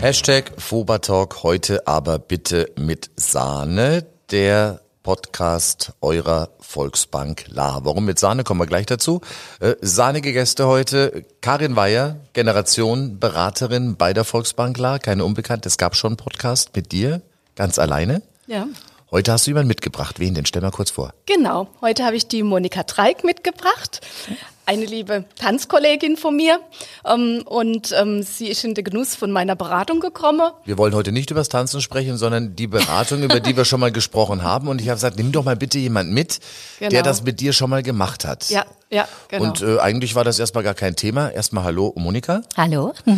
[0.00, 7.80] Hashtag Fobertalk heute aber bitte mit Sahne, der Podcast eurer Volksbank La.
[7.84, 8.42] Warum mit Sahne?
[8.42, 9.20] Kommen wir gleich dazu.
[9.60, 11.26] Äh, sahnige Gäste heute.
[11.42, 14.98] Karin Weyer, Generation Beraterin bei der Volksbank La.
[14.98, 15.68] Keine Unbekannte.
[15.68, 17.20] Es gab schon einen Podcast mit dir,
[17.54, 18.22] ganz alleine.
[18.46, 18.68] Ja.
[19.10, 20.18] Heute hast du jemanden mitgebracht.
[20.18, 20.46] Wen denn?
[20.46, 21.12] Stell mal kurz vor.
[21.26, 21.68] Genau.
[21.82, 24.00] Heute habe ich die Monika Dreik mitgebracht
[24.70, 26.60] eine liebe Tanzkollegin von mir
[27.04, 30.52] ähm, und ähm, sie ist in den Genuss von meiner Beratung gekommen.
[30.64, 33.80] Wir wollen heute nicht über das Tanzen sprechen, sondern die Beratung, über die wir schon
[33.80, 34.68] mal gesprochen haben.
[34.68, 36.38] Und ich habe gesagt, nimm doch mal bitte jemand mit,
[36.78, 36.90] genau.
[36.90, 38.48] der das mit dir schon mal gemacht hat.
[38.48, 39.44] Ja, ja, genau.
[39.44, 41.30] Und äh, eigentlich war das erstmal gar kein Thema.
[41.30, 42.42] Erstmal Hallo, Monika.
[42.56, 42.94] Hallo.
[43.06, 43.14] Äh,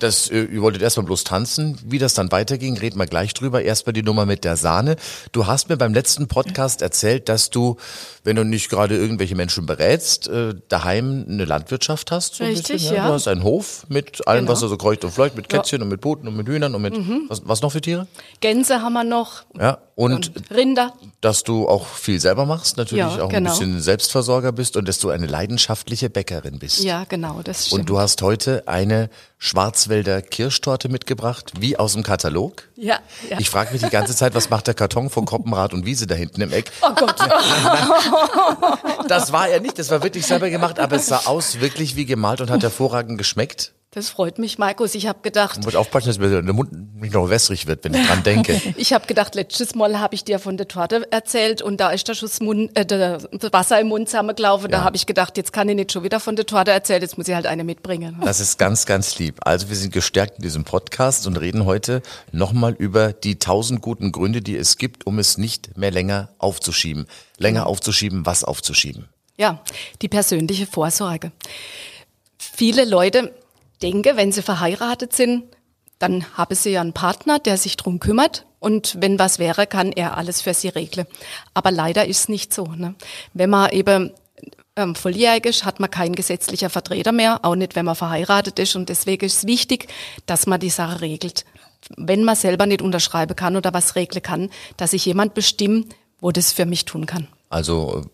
[0.00, 1.78] das, äh, ihr wolltet erstmal bloß tanzen.
[1.84, 3.62] Wie das dann weiterging, reden wir gleich drüber.
[3.62, 4.96] Erstmal die Nummer mit der Sahne.
[5.32, 7.76] Du hast mir beim letzten Podcast erzählt, dass du,
[8.22, 12.36] wenn du nicht gerade irgendwelche Menschen berätst, äh, daheim daheim eine Landwirtschaft hast.
[12.36, 13.02] So Richtig, bisschen, ja.
[13.02, 13.08] ja.
[13.08, 14.52] Du hast einen Hof mit allem, genau.
[14.52, 15.84] was da so kreucht und fleucht, mit Kätzchen ja.
[15.84, 17.22] und mit Puten und mit Hühnern und mit, mhm.
[17.28, 18.06] was, was noch für Tiere?
[18.40, 19.42] Gänse haben wir noch.
[19.58, 20.94] Ja, und, und Rinder.
[21.20, 23.50] Dass du auch viel selber machst, natürlich ja, auch genau.
[23.50, 26.82] ein bisschen Selbstversorger bist und dass du eine leidenschaftliche Bäckerin bist.
[26.82, 27.80] Ja, genau, das stimmt.
[27.80, 32.62] Und du hast heute eine Schwarzwälder Kirschtorte mitgebracht, wie aus dem Katalog.
[32.76, 33.00] Ja.
[33.28, 33.38] ja.
[33.38, 36.14] Ich frage mich die ganze Zeit, was macht der Karton von Koppenrad und Wiese da
[36.14, 36.72] hinten im Eck?
[36.80, 37.16] Oh Gott.
[39.08, 42.06] das war er nicht, das war wirklich selber gemacht, aber es sah aus wirklich wie
[42.06, 43.74] gemalt und hat hervorragend geschmeckt.
[43.92, 44.94] Das freut mich, Markus.
[44.94, 45.58] Ich habe gedacht.
[45.58, 48.62] Ich muss aufpassen, dass mir der Mund nicht noch wässrig wird, wenn ich dran denke.
[48.76, 52.06] ich habe gedacht, letztes Mal habe ich dir von der Torte erzählt und da ist
[52.06, 54.70] der Schuss Mund, äh, das Wasser im Mund zusammengelaufen.
[54.70, 54.78] Ja.
[54.78, 57.18] Da habe ich gedacht, jetzt kann ich nicht schon wieder von der Torte erzählen, jetzt
[57.18, 58.16] muss ich halt eine mitbringen.
[58.22, 59.40] Das ist ganz, ganz lieb.
[59.44, 62.00] Also wir sind gestärkt in diesem Podcast und reden heute
[62.30, 67.06] nochmal über die tausend guten Gründe, die es gibt, um es nicht mehr länger aufzuschieben.
[67.38, 69.08] Länger aufzuschieben, was aufzuschieben?
[69.36, 69.64] Ja,
[70.00, 71.32] die persönliche Vorsorge.
[72.38, 73.32] Viele Leute
[73.82, 75.44] denke, wenn sie verheiratet sind,
[75.98, 78.46] dann habe sie ja einen Partner, der sich drum kümmert.
[78.58, 81.06] Und wenn was wäre, kann er alles für sie regeln.
[81.54, 82.64] Aber leider ist es nicht so.
[82.64, 82.94] Ne?
[83.34, 84.12] Wenn man eben
[84.76, 88.76] ähm, volljährig ist, hat man keinen gesetzlicher Vertreter mehr, auch nicht, wenn man verheiratet ist.
[88.76, 89.88] Und deswegen ist es wichtig,
[90.26, 91.44] dass man die Sache regelt.
[91.96, 96.30] Wenn man selber nicht unterschreiben kann oder was regeln kann, dass sich jemand bestimmt, wo
[96.30, 97.28] das für mich tun kann.
[97.48, 98.04] Also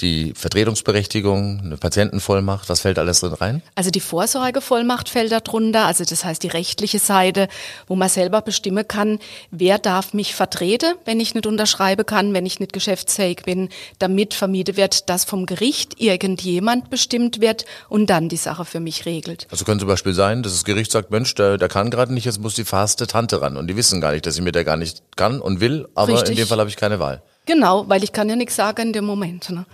[0.00, 3.62] die Vertretungsberechtigung, eine Patientenvollmacht, was fällt alles drin rein?
[3.74, 7.48] Also die Vorsorgevollmacht fällt darunter, also das heißt die rechtliche Seite,
[7.86, 9.18] wo man selber bestimmen kann,
[9.50, 14.34] wer darf mich vertreten, wenn ich nicht unterschreiben kann, wenn ich nicht geschäftsfähig bin, damit
[14.34, 19.46] vermieden wird, dass vom Gericht irgendjemand bestimmt wird und dann die Sache für mich regelt.
[19.50, 22.26] Also könnte zum Beispiel sein, dass das Gericht sagt, Mensch, der, der kann gerade nicht,
[22.26, 24.64] jetzt muss die faste Tante ran und die wissen gar nicht, dass ich mir der
[24.64, 26.30] gar nicht kann und will, aber Richtig.
[26.30, 27.22] in dem Fall habe ich keine Wahl.
[27.46, 29.50] Genau, weil ich kann ja nichts sagen in dem Moment.
[29.50, 29.64] Ne?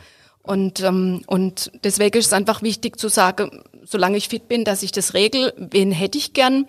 [0.43, 4.83] Und, ähm, und deswegen ist es einfach wichtig zu sagen, solange ich fit bin, dass
[4.83, 6.67] ich das regel, wen hätte ich gern.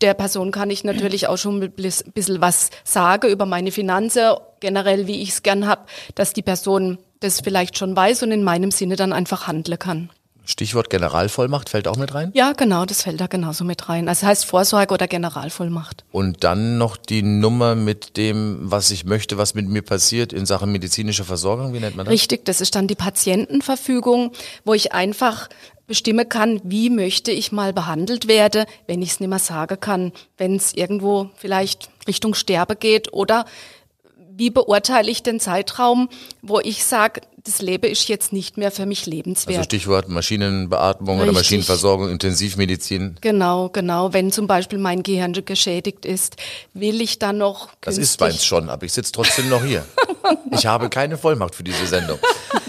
[0.00, 5.06] Der Person kann ich natürlich auch schon ein bisschen was sagen über meine Finanzen, generell
[5.06, 8.70] wie ich es gern habe, dass die Person das vielleicht schon weiß und in meinem
[8.70, 10.10] Sinne dann einfach handeln kann.
[10.46, 12.30] Stichwort Generalvollmacht fällt auch mit rein?
[12.34, 14.08] Ja, genau, das fällt da genauso mit rein.
[14.08, 16.04] Also heißt Vorsorge oder Generalvollmacht.
[16.12, 20.46] Und dann noch die Nummer mit dem, was ich möchte, was mit mir passiert in
[20.46, 22.12] Sachen medizinischer Versorgung, wie nennt man das?
[22.12, 24.32] Richtig, das ist dann die Patientenverfügung,
[24.64, 25.48] wo ich einfach
[25.86, 30.12] bestimmen kann, wie möchte ich mal behandelt werde, wenn ich es nicht mehr sagen kann,
[30.36, 33.44] wenn es irgendwo vielleicht Richtung Sterbe geht oder
[34.36, 36.08] wie beurteile ich den Zeitraum,
[36.42, 39.56] wo ich sage, das Leben ist jetzt nicht mehr für mich lebenswert.
[39.56, 41.30] Also Stichwort Maschinenbeatmung Richtig.
[41.30, 43.16] oder Maschinenversorgung, Intensivmedizin.
[43.20, 44.12] Genau, genau.
[44.12, 46.36] Wenn zum Beispiel mein Gehirn geschädigt ist,
[46.74, 47.70] will ich dann noch.
[47.80, 49.84] Das ist meins schon, aber ich sitze trotzdem noch hier.
[50.50, 52.18] ich habe keine Vollmacht für diese Sendung.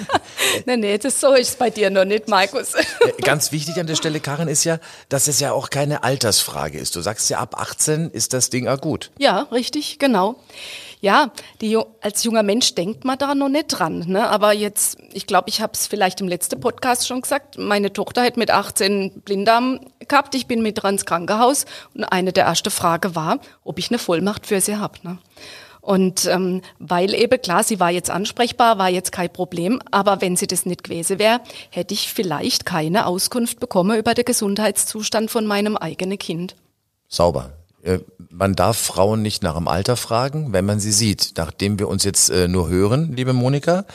[0.65, 2.73] nee, nee, das so ist es bei dir noch nicht, Markus.
[3.23, 4.79] Ganz wichtig an der Stelle, Karin, ist ja,
[5.09, 6.95] dass es ja auch keine Altersfrage ist.
[6.95, 9.11] Du sagst ja, ab 18 ist das Ding auch gut.
[9.17, 10.37] Ja, richtig, genau
[10.99, 14.05] ja, die, als junger Mensch denkt man da noch nicht dran.
[14.07, 14.27] Ne?
[14.29, 18.23] Aber jetzt, ich glaube, ich habe es vielleicht im letzten Podcast schon gesagt, meine Tochter
[18.23, 22.71] hat mit 18 Blinddarm gehabt, ich bin mit dran ins Krankenhaus und eine der ersten
[22.71, 24.97] Fragen war, ob ich eine Vollmacht für sie habe.
[25.03, 25.17] Ne?
[25.81, 30.35] Und ähm, weil eben klar, sie war jetzt ansprechbar, war jetzt kein Problem, aber wenn
[30.35, 31.39] sie das nicht gewesen wäre,
[31.69, 36.55] hätte ich vielleicht keine Auskunft bekommen über den Gesundheitszustand von meinem eigenen Kind.
[37.07, 37.51] Sauber.
[37.87, 37.99] Äh,
[38.29, 41.33] man darf Frauen nicht nach dem Alter fragen, wenn man sie sieht.
[41.37, 43.85] Nachdem wir uns jetzt äh, nur hören, liebe Monika,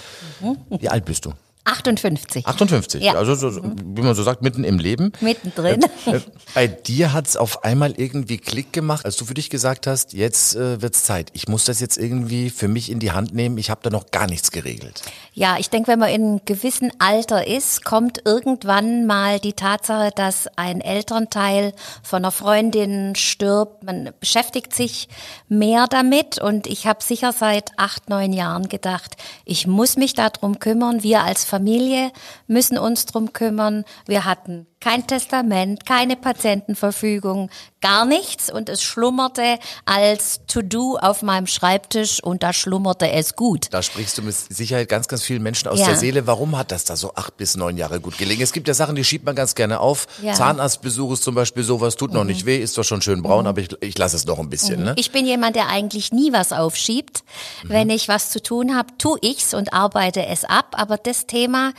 [0.70, 1.32] wie alt bist du?
[1.64, 2.44] 58.
[2.44, 3.14] 58, ja.
[3.14, 5.12] also so, wie man so sagt, mitten im Leben.
[5.20, 5.84] Mittendrin.
[6.06, 6.20] Äh, äh,
[6.54, 10.56] bei dir hat's auf einmal irgendwie Klick gemacht, als du für dich gesagt hast, jetzt
[10.56, 11.30] äh, wird's Zeit.
[11.34, 13.58] Ich muss das jetzt irgendwie für mich in die Hand nehmen.
[13.58, 15.02] Ich habe da noch gar nichts geregelt.
[15.34, 20.10] Ja, ich denke, wenn man in einem gewissen Alter ist, kommt irgendwann mal die Tatsache,
[20.14, 23.84] dass ein Elternteil von einer Freundin stirbt.
[23.84, 25.08] Man beschäftigt sich
[25.48, 30.58] mehr damit und ich habe sicher seit acht, neun Jahren gedacht, ich muss mich darum
[30.58, 31.02] kümmern.
[31.02, 32.12] Wir als Familie
[32.46, 33.84] müssen uns drum kümmern.
[34.06, 37.50] Wir hatten kein Testament, keine Patientenverfügung,
[37.80, 43.68] gar nichts und es schlummerte als To-Do auf meinem Schreibtisch und da schlummerte es gut.
[43.70, 45.86] Da sprichst du mit Sicherheit ganz, ganz vielen Menschen aus ja.
[45.86, 46.26] der Seele.
[46.26, 48.42] Warum hat das da so acht bis neun Jahre gut gelingen?
[48.42, 50.06] Es gibt ja Sachen, die schiebt man ganz gerne auf.
[50.20, 50.34] Ja.
[50.34, 52.16] Zahnarztbesuch ist zum Beispiel sowas, tut mhm.
[52.16, 53.48] noch nicht weh, ist doch schon schön braun, mhm.
[53.48, 54.80] aber ich, ich lasse es noch ein bisschen.
[54.80, 54.86] Mhm.
[54.86, 54.94] Ne?
[54.96, 57.22] Ich bin jemand, der eigentlich nie was aufschiebt.
[57.62, 57.68] Mhm.
[57.68, 60.74] Wenn ich was zu tun habe, tu ich's und arbeite es ab.
[60.76, 61.72] Aber das Thema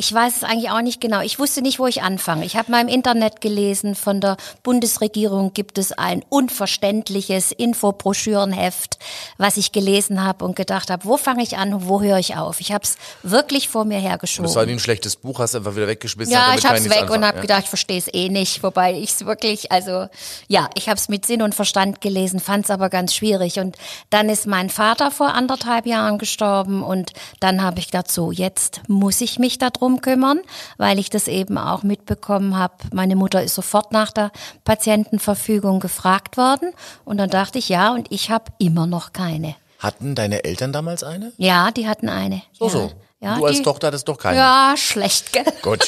[0.00, 1.20] ich weiß es eigentlich auch nicht genau.
[1.20, 2.46] Ich wusste nicht, wo ich anfange.
[2.46, 8.98] Ich habe mal im Internet gelesen, von der Bundesregierung gibt es ein unverständliches Infobroschürenheft,
[9.36, 12.34] was ich gelesen habe und gedacht habe, wo fange ich an und wo höre ich
[12.34, 12.62] auf?
[12.62, 14.46] Ich habe es wirklich vor mir hergeschoben.
[14.46, 16.32] das war wie ein schlechtes Buch, hast du einfach wieder weggeschmissen.
[16.32, 17.42] Ja, ich habe es weg und habe ja.
[17.42, 18.62] gedacht, ich verstehe es eh nicht.
[18.62, 20.06] Wobei ich es wirklich, also
[20.48, 23.58] ja, ich habe es mit Sinn und Verstand gelesen, fand es aber ganz schwierig.
[23.58, 23.76] Und
[24.08, 28.80] dann ist mein Vater vor anderthalb Jahren gestorben und dann habe ich gedacht, so, jetzt
[28.88, 30.40] muss ich mich darum drum kümmern,
[30.76, 32.74] weil ich das eben auch mitbekommen habe.
[32.92, 34.30] Meine Mutter ist sofort nach der
[34.64, 36.72] Patientenverfügung gefragt worden
[37.04, 39.56] und dann dachte ich, ja, und ich habe immer noch keine.
[39.78, 41.32] Hatten deine Eltern damals eine?
[41.38, 42.42] Ja, die hatten eine.
[42.52, 42.70] So, ja.
[42.70, 42.92] so.
[43.22, 44.38] Ja, du als die, Tochter hattest doch keine.
[44.38, 45.44] Ja, schlecht, gell?
[45.62, 45.86] Gut.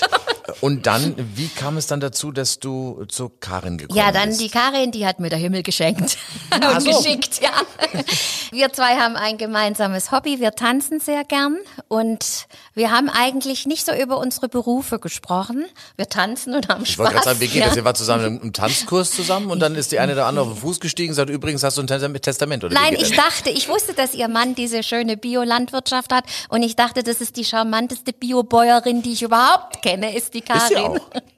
[0.60, 4.06] Und dann, wie kam es dann dazu, dass du zu Karin gekommen bist?
[4.06, 4.40] Ja, dann bist?
[4.42, 6.18] die Karin, die hat mir der Himmel geschenkt
[6.54, 6.90] und so.
[6.90, 7.50] geschickt, ja.
[8.50, 11.56] Wir zwei haben ein gemeinsames Hobby, wir tanzen sehr gern
[11.88, 15.64] und wir haben eigentlich nicht so über unsere Berufe gesprochen.
[15.96, 16.90] Wir tanzen und haben Spaß.
[16.90, 17.68] Ich wollte gerade sagen, wie geht ja.
[17.68, 17.76] das?
[17.76, 20.60] Ihr wart zusammen im Tanzkurs zusammen und dann ist die eine oder andere auf den
[20.60, 22.74] Fuß gestiegen und sagt, übrigens hast du ein Testament, oder?
[22.74, 27.02] Nein, ich dachte, ich wusste, dass ihr Mann diese schöne Biolandwirtschaft hat und ich dachte,
[27.02, 30.60] das ist die charmanteste Biobäuerin, die ich überhaupt kenne, ist die Karin.
[30.62, 30.98] Ist sie auch.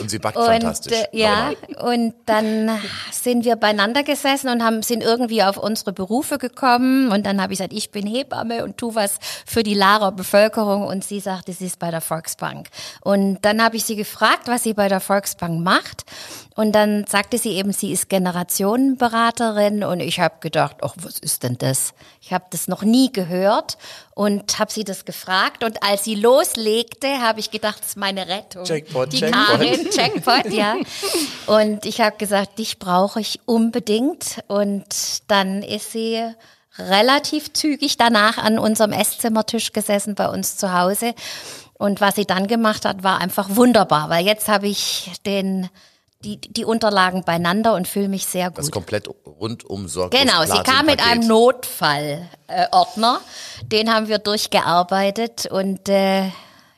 [0.00, 0.96] Und sie backt und, fantastisch.
[1.12, 2.70] Äh, ja, und dann
[3.10, 7.12] sind wir beieinander gesessen und haben, sind irgendwie auf unsere Berufe gekommen.
[7.12, 10.86] Und dann habe ich gesagt, ich bin Hebamme und tu was für die Larer Bevölkerung.
[10.86, 12.68] Und sie sagte, sie ist bei der Volksbank.
[13.02, 16.04] Und dann habe ich sie gefragt, was sie bei der Volksbank macht.
[16.56, 19.84] Und dann sagte sie eben, sie ist Generationenberaterin.
[19.84, 21.94] Und ich habe gedacht, ach, was ist denn das?
[22.20, 23.78] Ich habe das noch nie gehört
[24.14, 25.62] und habe sie das gefragt.
[25.62, 28.64] Und als sie loslegte, habe ich gedacht, das ist meine Rettung.
[28.64, 29.46] Jackpot, die Jackpot.
[29.46, 30.76] Karin, Jackpot, ja.
[31.46, 34.42] Und ich habe gesagt, dich brauche ich unbedingt.
[34.48, 34.84] Und
[35.28, 36.20] dann ist sie
[36.78, 41.14] relativ zügig danach an unserem Esszimmertisch gesessen bei uns zu Hause.
[41.74, 45.70] Und was sie dann gemacht hat, war einfach wunderbar, weil jetzt habe ich den
[46.22, 48.58] die, die Unterlagen beieinander und fühle mich sehr gut.
[48.58, 50.20] Das komplett rundum sorglos.
[50.20, 56.30] Genau, sie kam mit einem Notfallordner, äh, den haben wir durchgearbeitet und äh,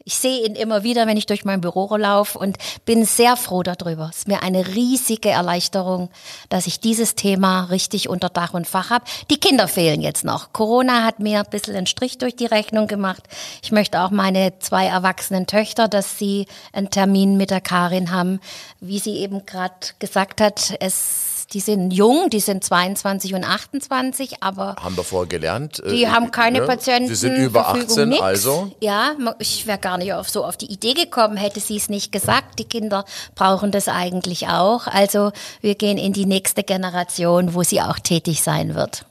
[0.04, 3.62] ich sehe ihn immer wieder, wenn ich durch mein Büro laufe und bin sehr froh
[3.62, 4.08] darüber.
[4.10, 6.10] Es ist mir eine riesige Erleichterung,
[6.48, 9.04] dass ich dieses Thema richtig unter Dach und Fach habe.
[9.30, 10.52] Die Kinder fehlen jetzt noch.
[10.52, 13.22] Corona hat mir ein bisschen einen Strich durch die Rechnung gemacht.
[13.62, 18.40] Ich möchte auch meine zwei erwachsenen Töchter, dass sie einen Termin mit der Karin haben.
[18.80, 24.42] Wie sie eben gerade gesagt hat, es die sind jung, die sind 22 und 28,
[24.42, 24.76] aber.
[24.80, 25.82] Haben wir vorher gelernt.
[25.86, 26.66] Die äh, haben keine ne?
[26.66, 27.08] Patienten.
[27.08, 28.22] Sie sind über 18, nix.
[28.22, 28.72] also.
[28.80, 32.12] Ja, ich wäre gar nicht auf, so auf die Idee gekommen, hätte sie es nicht
[32.12, 32.58] gesagt.
[32.58, 33.04] Die Kinder
[33.34, 34.86] brauchen das eigentlich auch.
[34.86, 39.04] Also wir gehen in die nächste Generation, wo sie auch tätig sein wird.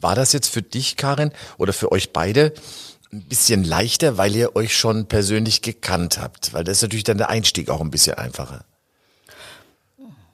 [0.00, 2.52] War das jetzt für dich, Karin, oder für euch beide?
[3.12, 7.16] ein bisschen leichter, weil ihr euch schon persönlich gekannt habt, weil das ist natürlich dann
[7.16, 8.64] der Einstieg auch ein bisschen einfacher.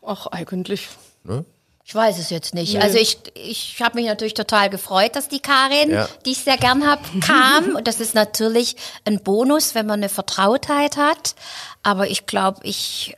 [0.02, 0.88] Ach, eigentlich
[1.24, 1.44] Ne?
[1.84, 2.74] Ich weiß es jetzt nicht.
[2.74, 2.80] Nee.
[2.80, 6.08] Also ich, ich habe mich natürlich total gefreut, dass die Karin, ja.
[6.24, 7.74] die ich sehr gern habe, kam.
[7.74, 11.34] Und das ist natürlich ein Bonus, wenn man eine Vertrautheit hat.
[11.82, 13.16] Aber ich glaube, ich,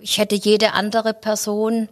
[0.00, 1.88] ich hätte jede andere Person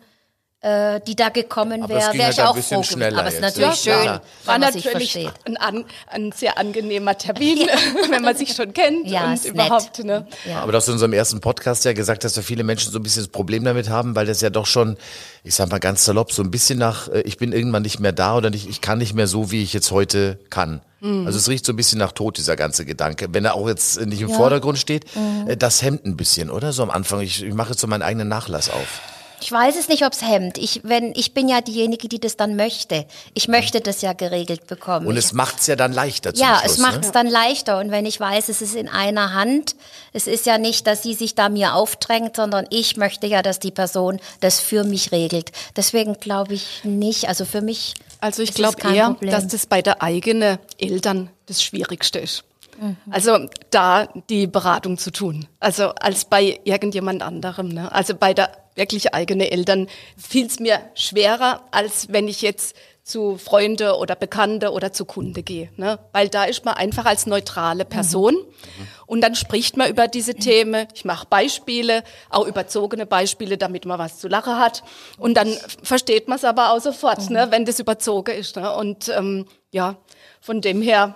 [0.66, 3.02] äh, die da gekommen wäre, wäre ich halt auch froh gewesen.
[3.04, 4.20] Aber es ist natürlich ja, schön, ja.
[4.44, 7.74] war natürlich ein, an, ein, sehr angenehmer Termin, ja.
[8.10, 10.02] wenn man sich schon kennt ja, und überhaupt.
[10.02, 10.26] Ne?
[10.44, 10.62] Ja.
[10.62, 13.04] Aber du hast in unserem ersten Podcast ja gesagt, dass da viele Menschen so ein
[13.04, 14.96] bisschen das Problem damit haben, weil das ja doch schon,
[15.44, 18.12] ich sag mal ganz salopp, so ein bisschen nach, äh, ich bin irgendwann nicht mehr
[18.12, 20.80] da oder nicht, ich kann nicht mehr so, wie ich jetzt heute kann.
[21.00, 21.26] Mhm.
[21.26, 23.28] Also es riecht so ein bisschen nach Tod, dieser ganze Gedanke.
[23.30, 25.48] Wenn er auch jetzt nicht im Vordergrund steht, mhm.
[25.48, 26.72] Äh, das hemmt ein bisschen, oder?
[26.72, 29.00] So am Anfang, ich, ich mache jetzt so meinen eigenen Nachlass auf.
[29.40, 30.58] Ich weiß es nicht, ob's hemmt.
[30.58, 33.06] Ich, wenn, ich bin ja diejenige, die das dann möchte.
[33.34, 35.06] Ich möchte das ja geregelt bekommen.
[35.06, 37.12] Und es macht's ja dann leichter zum ja, Schluss, es macht es ne?
[37.12, 37.78] dann leichter.
[37.78, 39.76] Und wenn ich weiß, es ist in einer Hand,
[40.12, 43.58] es ist ja nicht, dass sie sich da mir aufdrängt, sondern ich möchte ja, dass
[43.58, 45.52] die Person das für mich regelt.
[45.76, 47.94] Deswegen glaube ich nicht, also für mich.
[48.20, 49.30] Also ich es glaube eher, Problem.
[49.30, 52.44] dass das bei der eigenen Eltern das Schwierigste ist.
[53.10, 55.46] Also da die Beratung zu tun.
[55.60, 57.68] Also als bei irgendjemand anderem.
[57.68, 57.90] Ne?
[57.90, 63.38] Also bei der wirklich eigenen Eltern fiel es mir schwerer, als wenn ich jetzt zu
[63.38, 65.70] Freunde oder Bekannte oder zu Kunde gehe.
[65.76, 66.00] Ne?
[66.10, 68.36] Weil da ist man einfach als neutrale Person
[69.06, 70.88] und dann spricht man über diese Themen.
[70.92, 74.82] Ich mache Beispiele, auch überzogene Beispiele, damit man was zu lachen hat.
[75.18, 75.48] Und dann
[75.84, 77.46] versteht man es aber auch sofort, ne?
[77.50, 78.56] wenn das überzogen ist.
[78.56, 78.74] Ne?
[78.74, 79.98] Und ähm, ja,
[80.40, 81.14] von dem her,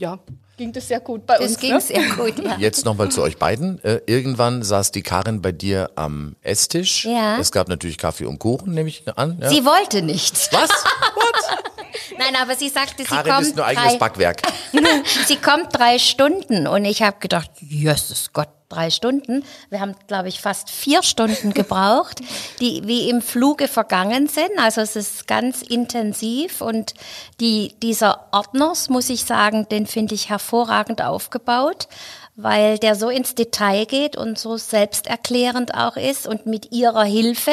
[0.00, 0.18] ja,
[0.56, 1.58] ging das sehr gut bei Das uns.
[1.58, 1.80] ging ne?
[1.80, 2.56] sehr gut, ja.
[2.58, 3.82] Jetzt nochmal zu euch beiden.
[3.84, 7.04] Äh, irgendwann saß die Karin bei dir am Esstisch.
[7.04, 7.38] Ja.
[7.38, 9.38] Es gab natürlich Kaffee und Kuchen, nehme ich an.
[9.40, 9.48] Ja.
[9.50, 10.52] Sie wollte nicht.
[10.52, 10.70] Was?
[12.18, 14.42] Nein, aber sie sagte, sie Karin kommt ist nur eigenes drei, Backwerk.
[15.26, 19.44] sie kommt drei Stunden und ich habe gedacht, Jesus Gott, drei Stunden.
[19.70, 22.20] Wir haben, glaube ich, fast vier Stunden gebraucht,
[22.60, 24.50] die wie im Fluge vergangen sind.
[24.58, 26.94] Also es ist ganz intensiv und
[27.40, 31.88] die, dieser Ordners, muss ich sagen, den finde ich hervorragend aufgebaut,
[32.34, 37.52] weil der so ins Detail geht und so selbsterklärend auch ist und mit ihrer Hilfe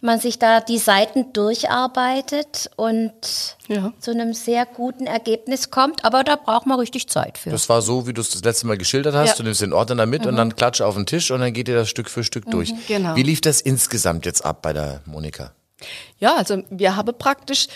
[0.00, 3.12] man sich da die Seiten durcharbeitet und
[3.68, 3.92] Ja.
[4.00, 6.04] zu einem sehr guten Ergebnis kommt.
[6.04, 7.50] Aber da braucht man richtig Zeit für.
[7.50, 9.30] Das war so, wie du es das letzte Mal geschildert hast.
[9.30, 9.34] Ja.
[9.36, 11.74] Du nimmst den Ordner mit und dann klatsch auf den Tisch und dann geht ihr
[11.74, 12.72] das Stück für Stück durch.
[12.86, 13.16] genau.
[13.16, 15.52] Wie lief das insgesamt jetzt ab bei der Monika?
[16.18, 17.68] Ja, also wir haben praktisch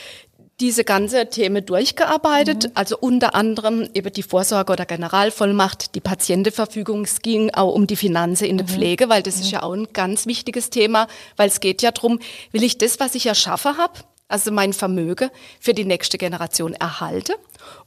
[0.63, 7.21] diese ganze Themen durchgearbeitet, also unter anderem eben die Vorsorge oder Generalvollmacht, die Patientenverfügung, es
[7.21, 10.25] ging auch um die Finanzen in der Pflege, weil das ist ja auch ein ganz
[10.27, 12.21] wichtiges Thema, weil es geht ja drum,
[12.53, 13.95] will ich das, was ich erschaffen habe,
[14.29, 17.35] also mein Vermögen für die nächste Generation erhalte?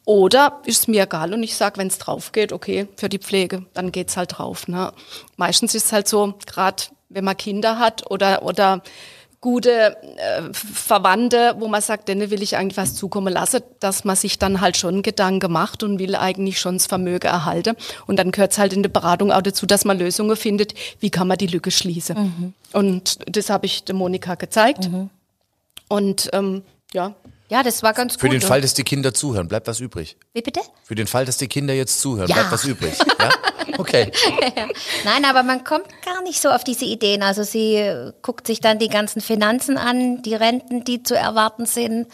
[0.04, 3.20] Oder ist es mir egal und ich sage, wenn es drauf geht, okay, für die
[3.20, 4.68] Pflege, dann geht's halt drauf.
[4.68, 4.92] Ne?
[5.38, 8.84] Meistens ist es halt so, gerade wenn man Kinder hat oder, oder
[9.46, 14.16] gute äh, Verwandte, wo man sagt, denen will ich eigentlich was zukommen lassen, dass man
[14.16, 17.76] sich dann halt schon Gedanken macht und will eigentlich schon das Vermögen erhalten.
[18.08, 21.12] Und dann gehört es halt in der Beratung auch dazu, dass man Lösungen findet, wie
[21.12, 22.16] kann man die Lücke schließen.
[22.74, 24.90] Und das habe ich der Monika gezeigt.
[25.90, 27.14] Und ähm, ja,
[27.50, 28.34] Ja, das war ganz Für gut.
[28.34, 30.18] den Fall, dass die Kinder zuhören, bleibt was übrig.
[30.34, 30.62] Wie bitte?
[30.84, 32.36] Für den Fall, dass die Kinder jetzt zuhören, Ja.
[32.36, 32.94] bleibt was übrig.
[33.20, 33.30] Ja?
[33.78, 34.12] Okay.
[35.06, 37.22] Nein, aber man kommt gar nicht so auf diese Ideen.
[37.24, 41.66] Also sie äh, guckt sich dann die ganzen Finanzen an, die Renten, die zu erwarten
[41.66, 42.08] sind.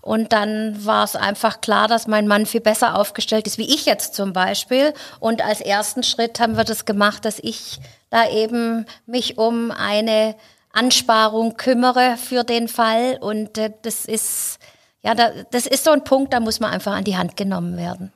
[0.00, 3.86] Und dann war es einfach klar, dass mein Mann viel besser aufgestellt ist, wie ich
[3.86, 4.92] jetzt zum Beispiel.
[5.20, 7.78] Und als ersten Schritt haben wir das gemacht, dass ich
[8.10, 10.34] da eben mich um eine
[10.72, 13.18] Ansparung kümmere für den Fall.
[13.20, 14.58] Und äh, das ist,
[15.04, 17.76] ja, da, das ist so ein Punkt, da muss man einfach an die Hand genommen
[17.76, 18.12] werden.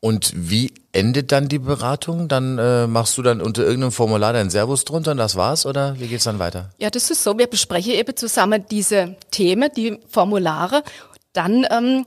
[0.00, 2.28] Und wie endet dann die Beratung?
[2.28, 5.66] Dann äh, machst du dann unter irgendeinem Formular dein Servus drunter und das war's?
[5.66, 6.70] Oder wie geht's dann weiter?
[6.78, 7.36] Ja, das ist so.
[7.36, 10.84] Wir besprechen eben zusammen diese Themen, die Formulare.
[11.32, 12.04] Dann ähm,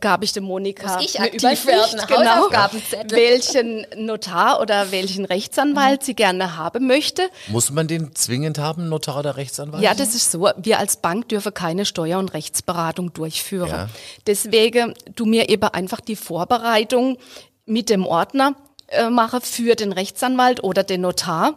[0.00, 3.18] gab ich der Monika Muss ich eine aktiv Übersicht, werden, genau, Hausaufgabenzettel.
[3.18, 7.22] welchen Notar oder welchen Rechtsanwalt sie gerne haben möchte.
[7.48, 9.82] Muss man den zwingend haben, Notar oder Rechtsanwalt?
[9.82, 10.50] Ja, das ist so.
[10.56, 13.70] Wir als Bank dürfen keine Steuer- und Rechtsberatung durchführen.
[13.70, 13.88] Ja.
[14.26, 17.18] Deswegen du mir eben einfach die Vorbereitung
[17.66, 18.54] mit dem Ordner
[18.88, 21.54] äh, mache für den Rechtsanwalt oder den Notar.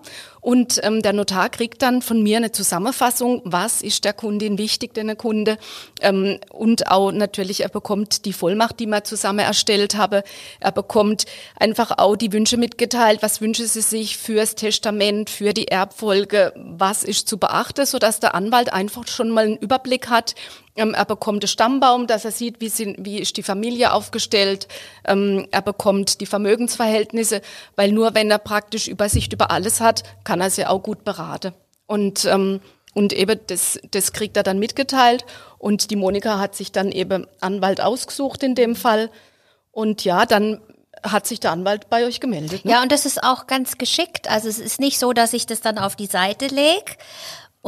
[0.47, 4.93] Und ähm, der Notar kriegt dann von mir eine Zusammenfassung, was ist der Kundin wichtig,
[4.93, 5.57] denn der Kunde.
[5.99, 10.21] Ähm, und auch natürlich, er bekommt die Vollmacht, die wir zusammen erstellt haben.
[10.61, 11.25] Er bekommt
[11.59, 17.03] einfach auch die Wünsche mitgeteilt, was wünschen sie sich fürs Testament, für die Erbfolge, was
[17.03, 20.33] ist zu beachten, sodass der Anwalt einfach schon mal einen Überblick hat,
[20.77, 24.67] ähm, er bekommt den Stammbaum, dass er sieht, wie, sind, wie ist die Familie aufgestellt.
[25.05, 27.41] Ähm, er bekommt die Vermögensverhältnisse,
[27.75, 31.53] weil nur wenn er praktisch Übersicht über alles hat, kann er sie auch gut beraten.
[31.85, 32.61] Und, ähm,
[32.93, 35.25] und eben das, das kriegt er dann mitgeteilt.
[35.57, 39.09] Und die Monika hat sich dann eben Anwalt ausgesucht in dem Fall.
[39.71, 40.61] Und ja, dann
[41.03, 42.65] hat sich der Anwalt bei euch gemeldet.
[42.65, 42.71] Ne?
[42.71, 44.29] Ja, und das ist auch ganz geschickt.
[44.29, 46.97] Also es ist nicht so, dass ich das dann auf die Seite leg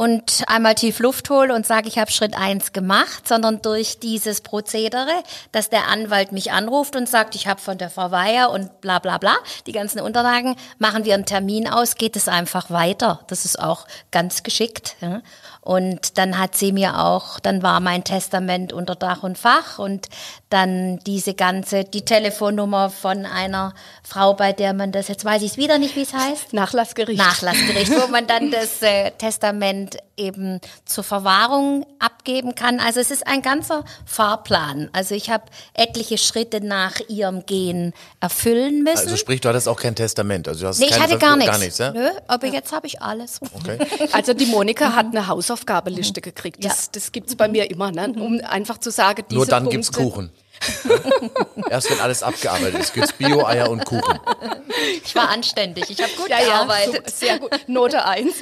[0.00, 4.40] und einmal tief Luft hole und sage, ich habe Schritt eins gemacht, sondern durch dieses
[4.40, 5.12] Prozedere,
[5.52, 8.98] dass der Anwalt mich anruft und sagt, ich habe von der Frau Weyer und bla
[8.98, 13.20] bla bla, die ganzen Unterlagen, machen wir einen Termin aus, geht es einfach weiter.
[13.26, 14.96] Das ist auch ganz geschickt.
[15.02, 15.20] Ja.
[15.60, 20.08] Und dann hat sie mir auch, dann war mein Testament unter Dach und Fach und
[20.50, 25.52] dann diese ganze, die Telefonnummer von einer Frau, bei der man das, jetzt weiß ich
[25.52, 26.52] es wieder nicht, wie es heißt.
[26.52, 27.18] Nachlassgericht.
[27.18, 32.78] Nachlassgericht, wo man dann das äh, Testament eben zur Verwahrung abgeben kann.
[32.80, 34.90] Also es ist ein ganzer Fahrplan.
[34.92, 38.98] Also ich habe etliche Schritte nach ihrem Gehen erfüllen müssen.
[38.98, 40.46] Also sprich, du hattest auch kein Testament.
[40.48, 41.50] Also du hast nee, ich hatte gar nichts.
[41.52, 41.92] Gar nichts ja?
[41.92, 43.40] Nö, aber jetzt habe ich alles.
[43.54, 43.78] Okay.
[44.12, 46.64] Also die Monika hat eine Hausaufgabeliste gekriegt.
[46.64, 46.90] Das, Ja.
[46.92, 48.12] das gibt's bei mir immer, ne?
[48.18, 50.30] um einfach zu sagen, diese Nur dann Punkte, gibt's Kuchen.
[51.70, 54.18] Erst wenn alles abgearbeitet ist, gibt's Bio-Eier und Kuchen.
[55.04, 57.10] Ich war anständig, ich habe gut Ja, ja, gearbeitet.
[57.10, 57.50] so, sehr gut.
[57.66, 58.34] Note 1.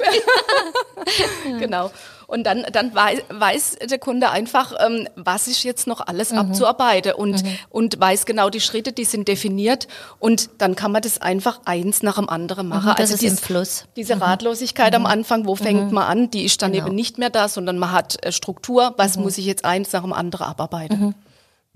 [1.59, 1.91] genau.
[2.27, 6.37] Und dann, dann weiß, weiß der Kunde einfach, ähm, was ist jetzt noch alles Mhm.
[6.37, 9.87] abzuarbeiten und, und weiß genau die Schritte, die sind definiert.
[10.19, 12.89] Und dann kann man das einfach eins nach dem anderen machen.
[12.91, 13.83] Mhm, das ist im dies- Fluss.
[13.85, 13.89] Mhm.
[13.95, 16.85] Diese Ratlosigkeit am Anfang, wo fängt man an, die ist dann Genau.
[16.87, 18.93] eben nicht mehr da, sondern man hat äh, Struktur.
[18.97, 21.15] Was muss ich jetzt eins nach dem anderen abarbeiten?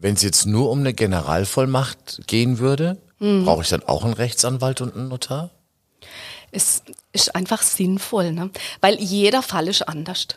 [0.04, 3.46] Wenn es jetzt nur um eine Generalvollmacht gehen würde, Mhm.
[3.46, 5.50] brauche ich dann auch einen Rechtsanwalt und einen Notar?
[6.52, 6.84] es
[7.14, 8.52] ist einfach sinnvoll, ne?
[8.82, 10.28] weil jeder Fall ist anders.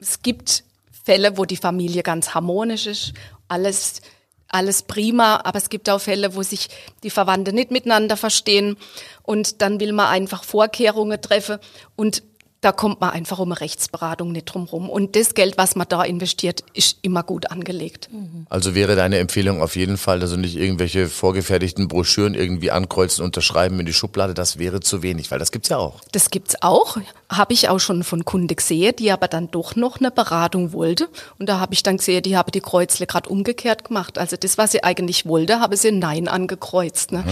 [0.00, 0.64] Es gibt
[1.04, 3.12] Fälle, wo die Familie ganz harmonisch ist,
[3.46, 4.00] alles,
[4.48, 6.70] alles prima, aber es gibt auch Fälle, wo sich
[7.04, 8.78] die Verwandten nicht miteinander verstehen
[9.22, 11.58] und dann will man einfach Vorkehrungen treffen
[11.94, 12.22] und
[12.60, 14.90] da kommt man einfach um eine Rechtsberatung nicht drum rum.
[14.90, 18.10] Und das Geld, was man da investiert, ist immer gut angelegt.
[18.50, 23.80] Also wäre deine Empfehlung auf jeden Fall, also nicht irgendwelche vorgefertigten Broschüren irgendwie ankreuzen, unterschreiben
[23.80, 26.00] in die Schublade, das wäre zu wenig, weil das gibt's ja auch.
[26.12, 26.98] Das gibt's auch,
[27.30, 31.08] habe ich auch schon von Kunde gesehen, die aber dann doch noch eine Beratung wollte.
[31.38, 34.18] Und da habe ich dann gesehen, die habe die Kreuzle gerade umgekehrt gemacht.
[34.18, 37.12] Also das, was sie eigentlich wollte, habe sie Nein angekreuzt.
[37.12, 37.24] Ne?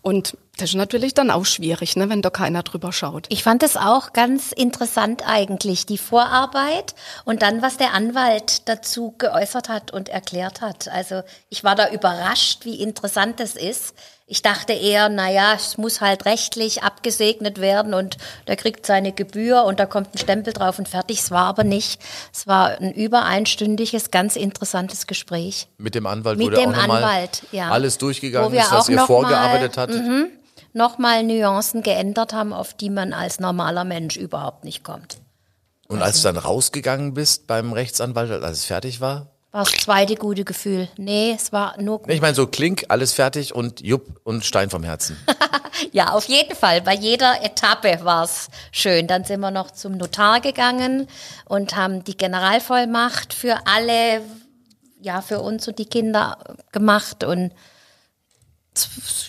[0.00, 3.26] Und das ist natürlich dann auch schwierig, ne, wenn da keiner drüber schaut.
[3.28, 9.14] Ich fand es auch ganz interessant eigentlich, die Vorarbeit und dann, was der Anwalt dazu
[9.16, 10.88] geäußert hat und erklärt hat.
[10.88, 13.94] Also ich war da überrascht, wie interessant das ist.
[14.32, 19.64] Ich dachte eher, naja, es muss halt rechtlich abgesegnet werden und der kriegt seine Gebühr
[19.64, 21.18] und da kommt ein Stempel drauf und fertig.
[21.18, 22.00] Es war aber nicht.
[22.32, 25.66] Es war ein über einstündiges, ganz interessantes Gespräch.
[25.78, 27.70] Mit dem Anwalt Mit wurde dem auch Anwalt, ja.
[27.70, 30.30] alles durchgegangen Wo wir ist, was auch ihr noch vorgearbeitet mal, hattet.
[30.72, 35.18] Nochmal Nuancen geändert haben, auf die man als normaler Mensch überhaupt nicht kommt.
[35.88, 39.26] Und als du dann rausgegangen bist beim Rechtsanwalt, als es fertig war?
[39.50, 40.88] War das zweite gute Gefühl.
[40.96, 42.10] Nee, es war nur gut.
[42.10, 45.16] Ich meine, so klink, alles fertig und jupp und Stein vom Herzen.
[45.92, 46.82] Ja, auf jeden Fall.
[46.82, 49.06] Bei jeder Etappe war es schön.
[49.06, 51.06] Dann sind wir noch zum Notar gegangen
[51.46, 54.22] und haben die Generalvollmacht für alle,
[55.00, 56.38] ja, für uns und die Kinder
[56.72, 57.24] gemacht.
[57.24, 57.52] Und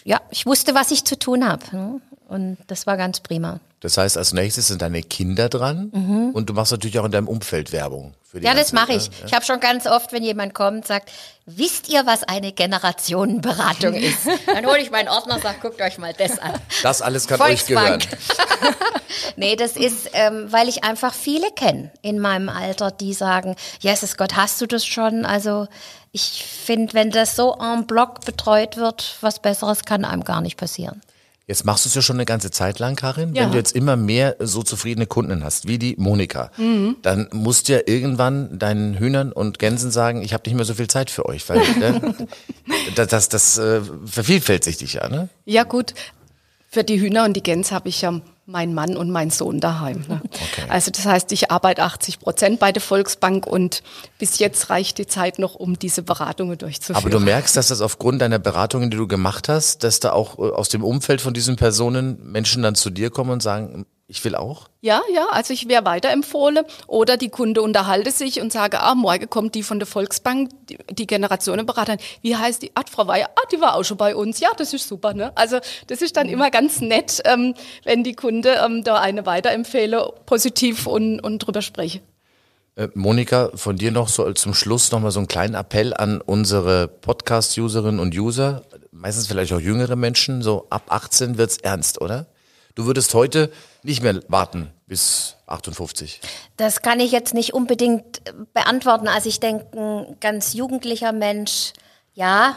[0.04, 1.63] ja, ich wusste, was ich zu tun habe.
[1.71, 2.01] ne?
[2.27, 3.60] Und das war ganz prima.
[3.82, 5.89] Das heißt, als nächstes sind deine Kinder dran
[6.34, 8.13] und du machst natürlich auch in deinem Umfeld Werbung.
[8.32, 8.43] Mhm.
[8.43, 9.10] Ja, das mache ich.
[9.25, 11.12] Ich habe schon ganz oft, wenn jemand kommt, sagt,
[11.45, 14.19] wisst ihr, was eine Generationenberatung ist?
[14.45, 16.54] Dann hole ich meinen Ordner und sage, guckt euch mal das an.
[16.84, 17.99] Das alles kann euch gehören.
[17.99, 18.77] Volksbank.
[19.36, 24.15] nee, das ist, ähm, weil ich einfach viele kenne in meinem Alter, die sagen, Jesus
[24.15, 25.25] Gott, hast du das schon?
[25.25, 25.67] Also
[26.12, 30.58] ich finde, wenn das so en bloc betreut wird, was Besseres kann einem gar nicht
[30.58, 31.02] passieren.
[31.47, 33.34] Jetzt machst du es ja schon eine ganze Zeit lang, Karin.
[33.34, 33.43] Ja.
[33.43, 36.97] Wenn du jetzt immer mehr so zufriedene Kunden hast, wie die Monika, Mhm.
[37.02, 40.76] dann musst du ja irgendwann deinen Hühnern und Gänsen sagen, ich habe nicht mehr so
[40.76, 42.15] viel Zeit für euch, weil ne,
[42.95, 45.28] das, das, das äh, vervielfältigt dich ja, ne?
[45.45, 45.93] Ja gut,
[46.69, 50.04] für die Hühner und die Gänse habe ich ja meinen Mann und meinen Sohn daheim.
[50.08, 50.21] Ne?
[50.67, 53.84] Also das heißt, ich arbeite 80 Prozent bei der Volksbank und
[54.17, 56.97] bis jetzt reicht die Zeit noch, um diese Beratungen durchzuführen.
[56.97, 60.38] Aber du merkst, dass das aufgrund deiner Beratungen, die du gemacht hast, dass da auch
[60.39, 64.26] äh, aus dem Umfeld von diesen Personen Menschen dann zu dir kommen und sagen, ich
[64.26, 64.67] will auch?
[64.82, 66.65] Ja, ja, also ich wäre weiterempfohlen.
[66.86, 70.78] Oder die Kunde unterhalte sich und sage, ah, morgen kommt die von der Volksbank, die,
[70.89, 71.97] die Generationenberaterin.
[72.21, 72.71] Wie heißt die?
[72.76, 74.41] Ah, Frau Weiher, ah, die war auch schon bei uns.
[74.41, 75.32] Ja, das ist super, ne?
[75.36, 80.13] Also das ist dann immer ganz nett, ähm, wenn die Kunde ähm, da eine weiterempfehle,
[80.26, 82.02] positiv und, und drüber spreche.
[82.76, 86.89] Äh, Monika, von dir noch so zum Schluss nochmal so einen kleinen Appell an unsere
[86.89, 92.28] Podcast-Userinnen und User, meistens vielleicht auch jüngere Menschen, so ab 18 wird's ernst, oder?
[92.75, 93.51] Du würdest heute
[93.84, 96.21] nicht mehr warten bis 58.
[96.57, 99.07] Das kann ich jetzt nicht unbedingt äh, beantworten.
[99.07, 101.73] Also ich denke, ein ganz jugendlicher Mensch,
[102.13, 102.55] ja,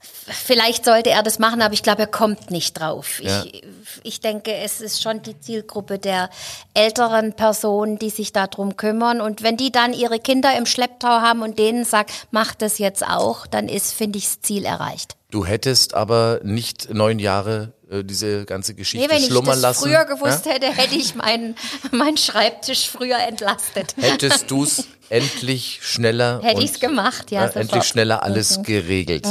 [0.00, 3.20] vielleicht sollte er das machen, aber ich glaube, er kommt nicht drauf.
[3.22, 3.44] Ja.
[3.44, 3.62] Ich,
[4.02, 6.30] ich denke, es ist schon die Zielgruppe der
[6.72, 9.20] älteren Personen, die sich darum kümmern.
[9.20, 13.06] Und wenn die dann ihre Kinder im Schlepptau haben und denen sagt, macht das jetzt
[13.06, 15.16] auch, dann ist, finde ich, das Ziel erreicht.
[15.30, 19.62] Du hättest aber nicht neun Jahre äh, diese ganze Geschichte Nee, wenn ich schlummern das
[19.62, 19.84] lassen.
[19.84, 20.52] früher gewusst ja?
[20.52, 21.56] hätte, hätte ich meinen,
[21.90, 23.94] meinen Schreibtisch früher entlastet.
[23.96, 27.48] Hättest du es endlich schneller Hätte und, ich's gemacht, ja, äh.
[27.48, 27.60] Mhm.
[27.62, 29.26] endlich schneller alles geregelt.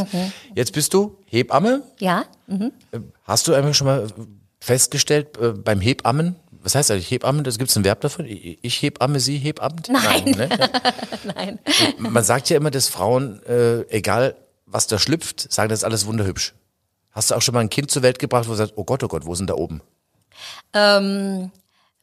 [0.55, 1.83] Jetzt bist du Hebamme.
[1.99, 2.25] Ja?
[3.23, 4.07] Hast du einmal schon mal
[4.59, 6.35] festgestellt äh, beim Hebammen?
[6.61, 7.43] Was heißt eigentlich Hebammen?
[7.43, 8.25] Das gibt's ein Verb davon?
[8.25, 9.89] Ich ich hebamme, sie hebamt?
[9.89, 10.23] Nein.
[10.25, 10.49] ne?
[11.35, 11.59] Nein.
[11.97, 14.35] Man sagt ja immer, dass Frauen, äh, egal
[14.73, 16.53] was da schlüpft, sagen, das ist alles wunderhübsch.
[17.11, 19.03] Hast du auch schon mal ein Kind zur Welt gebracht, wo du sagst, oh Gott,
[19.03, 19.81] oh Gott, wo sind da oben?
[20.73, 21.51] Ähm,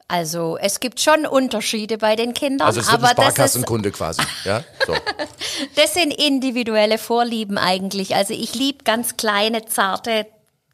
[0.06, 3.34] also es gibt schon Unterschiede bei den Kindern, Also es wird aber ein das ist,
[3.34, 4.22] Sparkassenkunde quasi.
[4.44, 4.94] Ja, so.
[5.76, 8.14] das sind individuelle Vorlieben eigentlich.
[8.14, 10.26] Also ich liebe ganz kleine, zarte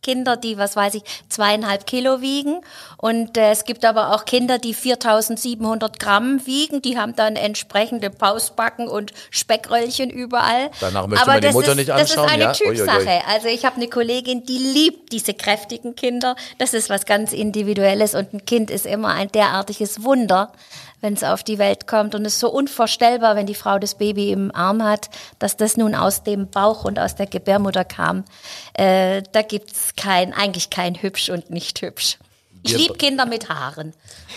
[0.06, 2.60] Kinder, die, was weiß ich, zweieinhalb Kilo wiegen.
[2.96, 6.80] Und äh, es gibt aber auch Kinder, die 4700 Gramm wiegen.
[6.80, 10.70] Die haben dann entsprechende Pausbacken und Speckröllchen überall.
[10.78, 12.52] Danach möchte aber man die Mutter ist, nicht Das ist anschauen, eine ja?
[12.52, 12.98] Typsache.
[12.98, 13.20] Uiuiui.
[13.26, 16.36] Also ich habe eine Kollegin, die liebt diese kräftigen Kinder.
[16.58, 20.52] Das ist was ganz Individuelles und ein Kind ist immer ein derartiges Wunder,
[21.06, 22.16] wenn es auf die Welt kommt.
[22.16, 25.76] Und es ist so unvorstellbar, wenn die Frau das Baby im Arm hat, dass das
[25.76, 28.24] nun aus dem Bauch und aus der Gebärmutter kam.
[28.74, 32.18] Äh, da gibt's kein, eigentlich kein hübsch und nicht hübsch.
[32.64, 33.92] Ich liebe Kinder mit Haaren.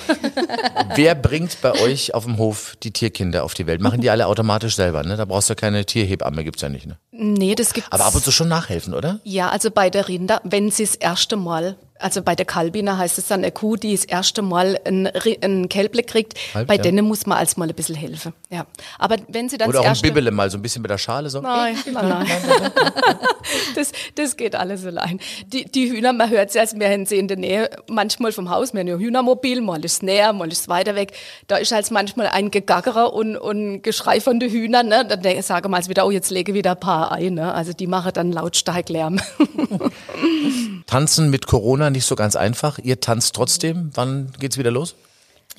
[0.95, 3.81] Wer bringt bei euch auf dem Hof die Tierkinder auf die Welt?
[3.81, 5.17] Machen die alle automatisch selber, ne?
[5.17, 6.99] Da brauchst du keine Tierhebamme, gibt's ja nicht, ne?
[7.11, 7.91] Nee, das gibt's.
[7.91, 9.19] Aber ab und zu schon nachhelfen, oder?
[9.23, 13.17] Ja, also bei der Rinder, wenn sie das erste Mal, also bei der Kalbiner heißt
[13.17, 16.75] es dann eine Kuh, die das erste Mal ein, Ri- ein Kälble kriegt, Kalb, bei
[16.75, 16.81] ja.
[16.81, 18.33] denen muss man als mal ein bisschen helfen.
[18.49, 18.65] Ja.
[18.97, 20.97] Aber wenn sie dann Oder auch ein erste Bibbele mal, so ein bisschen mit der
[20.97, 21.41] Schale so.
[21.41, 22.27] Nein, nein, nein.
[23.75, 25.19] das, das geht alles allein.
[25.47, 28.49] Die, die Hühner, man hört sie, als wir haben sie in der Nähe, manchmal vom
[28.49, 31.11] Haus, wir haben ja ein Hühnermobil, mal ist es näher, mal ist es weiter weg.
[31.47, 34.87] Da ist halt manchmal ein Gegaggerer und, und Geschrei von den Hühnern.
[34.87, 35.05] Ne?
[35.05, 37.33] Dann wir mal wieder, oh, jetzt lege wieder ein paar ein.
[37.33, 37.53] Ne?
[37.53, 39.19] Also die machen dann lautstark Lärm.
[40.87, 42.79] Tanzen mit Corona nicht so ganz einfach.
[42.79, 43.91] Ihr tanzt trotzdem.
[43.93, 44.95] Wann geht's wieder los?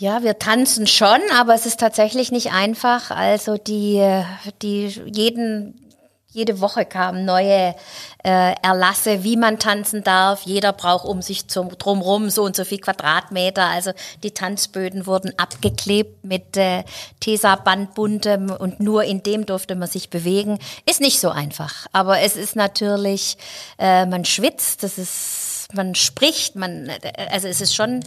[0.00, 3.10] Ja, wir tanzen schon, aber es ist tatsächlich nicht einfach.
[3.10, 4.02] Also die,
[4.62, 5.90] die jeden,
[6.28, 7.74] jede Woche kamen neue
[8.24, 10.42] äh, Erlasse, wie man tanzen darf.
[10.44, 13.66] Jeder braucht um sich zum, drumrum so und so viel Quadratmeter.
[13.66, 16.84] Also die Tanzböden wurden abgeklebt mit äh,
[17.20, 20.58] Tesa-Bandbuntem und nur in dem durfte man sich bewegen.
[20.88, 23.36] Ist nicht so einfach, aber es ist natürlich,
[23.78, 26.98] äh, man schwitzt, das ist, man spricht, man, äh,
[27.30, 28.00] also es ist schon,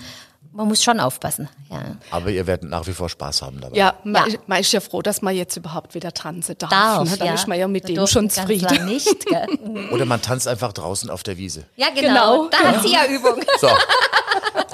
[0.52, 1.50] man muss schon aufpassen.
[1.72, 1.82] Ja.
[2.12, 3.76] Aber ihr werdet nach wie vor Spaß haben dabei.
[3.78, 4.38] ja, man, Ja.
[4.46, 6.70] man ist ja froh, dass man jetzt überhaupt wieder tanzen darf.
[6.70, 7.18] Darf, ne?
[7.18, 7.34] Dann ja.
[7.34, 8.86] ist man ja mit Wir dem schon zufrieden.
[8.86, 9.26] nicht.
[9.26, 9.48] Gell?
[9.92, 11.66] Oder man tanzt einfach draußen auf der Wiese.
[11.76, 12.44] Ja, genau.
[12.44, 12.50] Genau.
[12.50, 13.42] Da hat sie ja Übung.
[13.60, 13.68] So.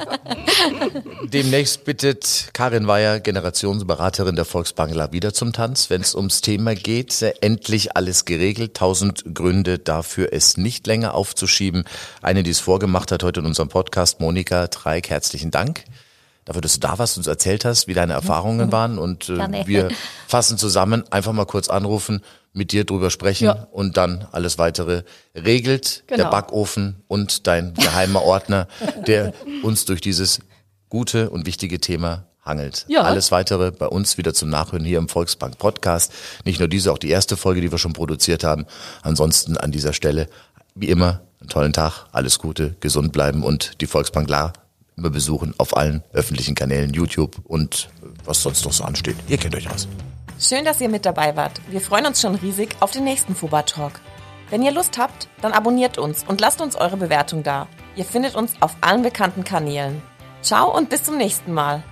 [1.23, 7.21] Demnächst bittet Karin Weyer, Generationsberaterin der Volksbankler, wieder zum Tanz, wenn es ums Thema geht.
[7.21, 8.75] Äh, Endlich alles geregelt.
[8.75, 11.83] Tausend Gründe dafür, es nicht länger aufzuschieben.
[12.21, 15.83] Eine, die es vorgemacht hat heute in unserem Podcast, Monika Treik, herzlichen Dank.
[16.45, 18.97] Dafür, dass du da warst und uns erzählt hast, wie deine Erfahrungen waren.
[18.97, 19.89] Und äh, wir
[20.27, 22.21] fassen zusammen, einfach mal kurz anrufen,
[22.53, 23.67] mit dir drüber sprechen Ja.
[23.71, 25.03] und dann alles weitere
[25.35, 26.03] regelt.
[26.09, 26.29] Der Genau.
[26.31, 28.67] Backofen und dein geheimer Ordner,
[29.07, 29.33] der
[29.63, 30.39] uns durch dieses
[30.89, 32.85] gute und wichtige Thema hangelt.
[32.87, 33.01] Ja.
[33.03, 36.11] Alles weitere bei uns wieder zum Nachhören hier im Volksbank Podcast.
[36.45, 38.65] Nicht nur diese, auch die erste Folge, die wir schon produziert haben.
[39.03, 40.27] Ansonsten an dieser Stelle,
[40.73, 44.53] wie immer, einen tollen Tag, alles Gute, gesund bleiben und die Volksbank La
[44.97, 47.89] immer besuchen auf allen öffentlichen Kanälen, YouTube und
[48.25, 49.15] was sonst noch so ansteht.
[49.29, 49.87] Ihr kennt euch aus.
[50.41, 51.59] Schön, dass ihr mit dabei wart.
[51.67, 53.99] Wir freuen uns schon riesig auf den nächsten Fuba Talk.
[54.49, 57.67] Wenn ihr Lust habt, dann abonniert uns und lasst uns eure Bewertung da.
[57.97, 60.01] Ihr findet uns auf allen bekannten Kanälen.
[60.41, 61.83] Ciao und bis zum nächsten Mal.